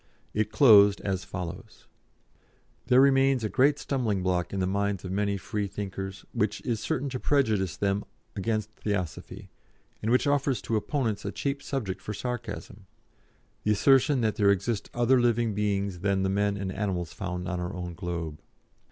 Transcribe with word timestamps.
It 0.33 0.51
closed 0.51 0.99
as 1.01 1.23
follows: 1.23 1.85
"There 2.87 2.99
remains 2.99 3.43
a 3.43 3.49
great 3.49 3.75
stumblingblock 3.77 4.51
in 4.51 4.59
the 4.59 4.65
minds 4.65 5.05
of 5.05 5.11
many 5.11 5.37
Freethinkers 5.37 6.25
which 6.33 6.59
is 6.61 6.79
certain 6.79 7.07
to 7.09 7.19
prejudice 7.19 7.77
them 7.77 8.03
against 8.35 8.71
Theosophy, 8.71 9.51
and 10.01 10.09
which 10.09 10.25
offers 10.25 10.59
to 10.63 10.75
opponents 10.75 11.23
a 11.23 11.31
cheap 11.31 11.61
subject 11.61 12.01
for 12.01 12.15
sarcasm 12.15 12.87
the 13.63 13.73
assertion 13.73 14.21
that 14.21 14.37
there 14.37 14.49
exist 14.49 14.89
other 14.95 15.21
living 15.21 15.53
beings 15.53 15.99
than 15.99 16.23
the 16.23 16.29
men 16.29 16.57
and 16.57 16.71
animals 16.71 17.13
found 17.13 17.47
on 17.47 17.59
our 17.59 17.75
own 17.75 17.93
globe. 17.93 18.41